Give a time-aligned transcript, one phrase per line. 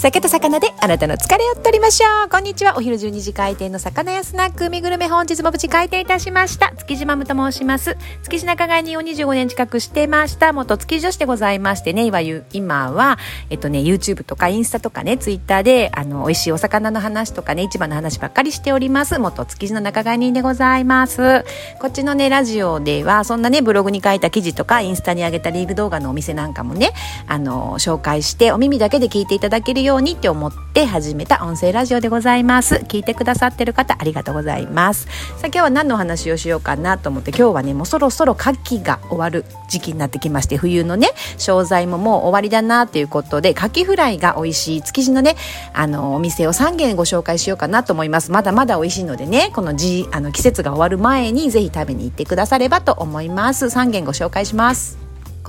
[0.00, 2.30] 酒と魚であなたの疲れを取りましょう。
[2.30, 2.74] こんにちは。
[2.78, 6.72] お昼12時開店の魚屋スナック海グルメ本日も無事開店いたしました。
[6.74, 7.98] 築地マムと申します。
[8.22, 12.10] 築地仲買人を25年近くしてました元築地女子でございましてね。
[12.54, 13.18] 今は
[13.50, 19.18] えっとね YouTube とかインスタとかね Twitter であの美味しいお魚の話とかね市場の話ばっかりしております。
[19.18, 21.44] 元築地の仲買人でございます。
[21.78, 26.92] こっちのねラジオではそんなねブログに書いた記事とかインスタに上げたリール動画のお店なんかもね
[27.26, 32.76] あの紹介してお耳だけで聞いていただけるよようにって思って始めた音声ラジオでございます。
[32.76, 35.06] 聞いてくださってる方ありがとうございます。
[35.06, 35.10] さ
[35.44, 41.08] あ今日は何の話をしようかなと思って今日はねもうそろそろ夏季が終わる時期になってきまして冬のね
[41.38, 45.34] 商材ももう終わりだなということでカキフライが美味しい築地のね
[45.74, 48.30] あのお店を3軒ご紹介しようかなと思います。
[48.30, 53.66] まだまだ美味しいのでねこのじあの季節が終わる前にぜひ食べに行ってくださればと思います。
[53.66, 54.99] 3軒ご紹介します。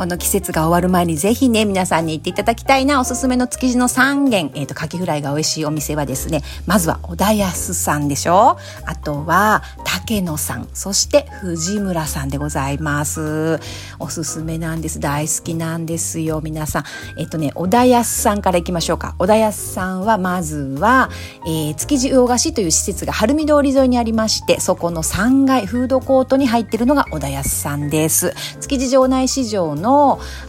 [0.01, 13.59] この季節が終わる前にぜひね、皆さんに行っていただきたいな、おすすめの築地の3軒、えっ、ー、と、カキフライが美味しいお店はですね、まずは小田安さんでしょあとは、竹野さん、そして藤村さんでございます。
[13.99, 14.99] おすすめなんです。
[14.99, 16.83] 大好きなんですよ、皆さん。
[17.19, 19.13] えっ、ー、とね、小田安さんから行きましょうか。
[19.19, 21.11] 小田安さんは、まずは、
[21.45, 28.33] えー、築地魚菓子という施設が晴海通り沿いにありまして、そこの3階フードコートに入ってるのが小田安さんです。
[28.61, 29.90] 築地場内市場の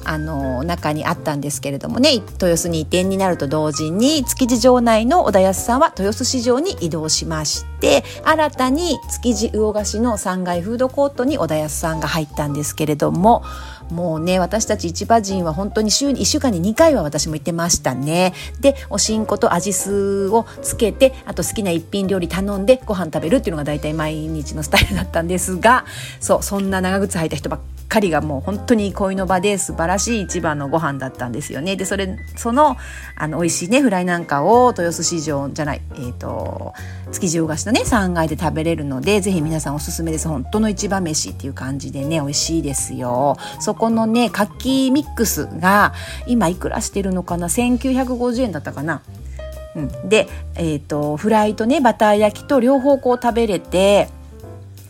[0.05, 2.13] あの中にあったんですけれどもね。
[2.15, 13.43] 豊洲に移転になると同時に築地場内の小田康さんは豊洲市場に移動しまして新たに築地魚河岸の3階フードコートに小田康さんが入ったんですけれども
[13.91, 18.33] もうね私たち市場人は本当に週に1週間に2回は私も行ってましたね。
[18.61, 25.85] でおしんこと味酢をつけてあと好きな一品料理頼んでご飯食べるっていうのが大体毎日のスタイルだったんですが
[26.21, 31.77] そうそんな長靴履いた人ばっかりがもう本当に恋の場で素晴らしい一番のご飯だったんですよね。
[31.77, 32.77] で、それ、その、
[33.17, 36.73] あの、美味しいね、フライなんかを豊洲市場じゃない、えっ、ー、と、
[37.13, 40.29] 築地魚菓子のね、3階で食べれるので、ぜひ皆さんおすすめです。
[40.29, 43.37] 本当の一番飯っていう感じでね、美味しいですよ。
[43.61, 45.93] そこのね、カキミックスが、
[46.27, 49.03] 今いくらしてるのかな ?1950 円だったかな
[49.75, 54.09] うん、で、えっ、ー、と、フライとね、バター焼きと両方こう食べれて、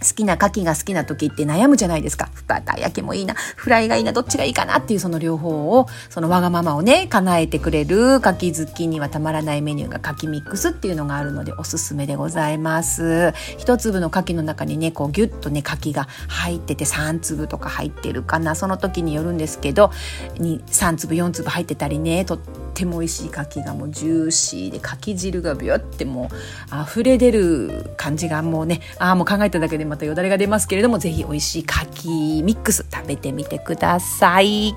[0.03, 2.29] 好きな牡蠣が好きな時って悩むじゃないですか。
[2.47, 13.33] バター焼きもいいな、フライがいいな、どっちがいいかなっていうその両方を、そのわがままをね、叶えてくれる牡蠣好きにはたまらないメニューが牡蠣ミックスっていうのがあるのでおすすめでございます。
[13.59, 18.55] 一粒の牡蠣の中にね、こうギュッとね、牡蠣が入ってて3粒とか入ってるかな。
[18.55, 19.91] その時によるんですけど、
[20.37, 22.39] 3粒4粒入ってたりね、とっ
[22.75, 34.75] ても美味しい牡蠣がもうジューシーで牡蠣汁がビュってもう溢れ出る感じがもうね、ああもう考えただけでまたよだれが出ますけれども、ぜひ美味しい牡蠣ミックス食べてみてください。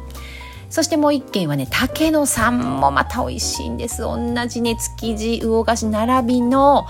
[0.70, 4.02] そしてもう一軒はね、竹野さんもまた美味しいんです。
[4.02, 4.18] 同
[4.48, 6.86] じね、築地魚菓子並びの、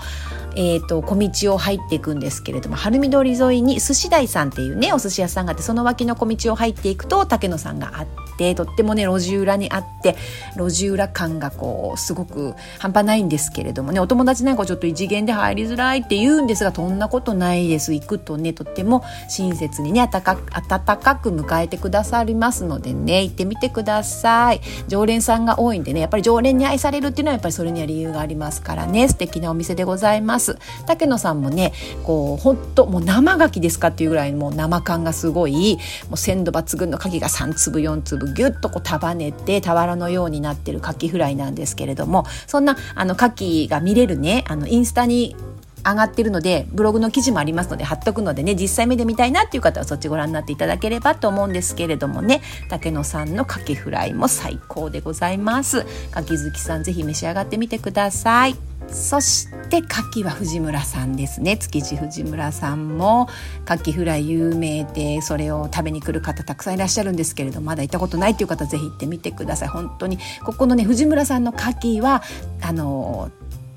[0.56, 10.16] えーと、小道を入っていくんですけれども晴海通り沿いに寿司台さんっていうねお寿司屋さんがあってその脇の小道を入っていくと竹野さんがあってとってもね路地裏にあって
[10.56, 17.94] 路地裏感がこうすごく半端ないんですけれどもねお友達なんかちょっと異次元で入りづらいって言うんですがそんなことないです。
[17.94, 24.60] 行くとねとっても親切にね温かく迎えてくださりますのでね行ってみてください。
[24.88, 30.36] 常連さんが多いんでねやっぱり常連に愛されるっていうのはやっぱりそれには理由がありますからね素敵なお店でございます。
[30.36, 31.72] ます竹野さんもね
[32.04, 45.36] こうほんともう生牡蠣ですかっていうぐらいもう生感がすごいもう鮮度抜群の牡蠣が3粒4粒ギュッとこう束ねて俵のようになってるカキフライなんですけれどもそんなあの牡蠣が見れるねあのインスタに
[45.86, 55.84] 上がってるのでブログの記事もありますので貼っとくのでね実際目で見たいなっていう方はそっちご覧になっていただければと思うんですけれどもね竹野さんのかけフライも最高でございます。
[56.10, 58.56] かき好きさんぜひ召し上がってみてください。
[58.88, 61.56] そして牡蠣は藤村さんですね。
[61.56, 63.28] 築地藤村さんも
[63.68, 69.68] 牡蠣フライ有名でそれを食べに来る方たくさんいらっしゃるんですけれどまだ行ったことないっていう方ぜひ行ってみてください。
[69.68, 72.22] 本当にここのね藤村さんの牡蠣は
[72.62, 73.30] あの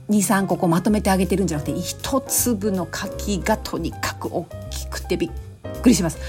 [0.10, 5.32] 23個こうまとめてあげてるんじゃなくて一粒の柿がとにかく大きくてびっ
[5.82, 6.20] くりします。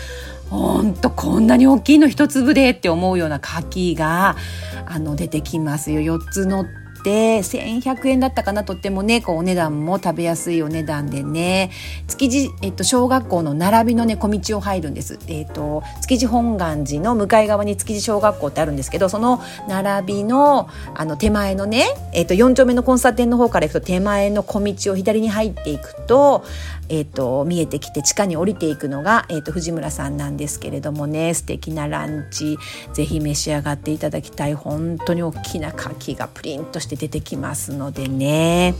[0.51, 4.37] ほんとこんなに大きいの一粒でって思うような柿が
[4.85, 6.67] あの出てきますよ4つ乗っ
[7.03, 8.65] て1100円だったかな？
[8.65, 11.71] とってもねこうお値段も食べやすいお値段でね。
[12.09, 26.45] 築地、えっと、小学校の並びのね小道を入るんです、えっと、築地本願寺の向かい側に築地小学校ってあるんですけどその並びのあの手前のね、えっと、4丁目の交差点の方から行くと手前の小道を左に入っていくと
[26.91, 32.59] えっ、と、見えてきて地下に降りていくのが、えっ、と、藤村さんなんですけれどもね、素敵なランチ、
[32.93, 34.55] ぜひ召し上がっていただきたい。
[34.55, 38.75] 本当に大きな牡蠣がプリンとして出てきますのでね。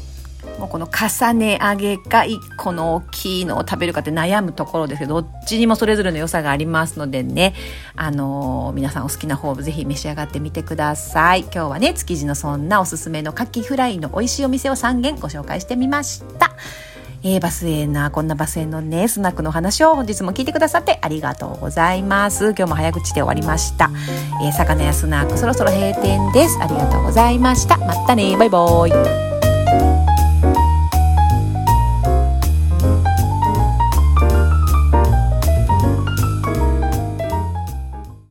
[0.59, 7.55] もうこの重ね上げか1個の大きいのを食べるかって悩むところですけど、どっちにもそれぞれの良さがありますのでね、
[7.95, 11.43] あのー、皆さんお好きな方ぜひ召し上がってみてください。
[11.43, 16.51] 今日はね、築地のそんなおすすめの牡蠣フライの美味しいお店を3軒ご紹介してみました。
[17.23, 22.55] えー、バスへな、こんなバスへのね、スナックの話を本日も聞いてくださってありがとうございます。
[22.57, 23.91] 今日も早口で終わりました。
[24.43, 26.59] えー、魚屋スナックそろそろ閉店です。
[26.61, 27.77] ありがとうございました。
[27.79, 29.30] またね、バイバイ。